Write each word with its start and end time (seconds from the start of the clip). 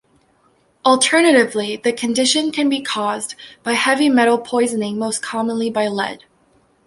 Alternatively, 0.83 1.75
the 1.75 1.93
condition 1.93 2.51
can 2.51 2.69
be 2.69 2.81
caused 2.81 3.35
by 3.61 3.73
heavy 3.73 4.09
metal 4.09 4.39
poisoning 4.39 4.97
most 4.97 5.21
commonly 5.21 5.69
by 5.69 5.85
lead. 5.85 6.23